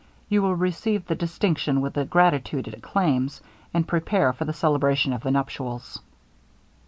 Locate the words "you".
0.29-0.41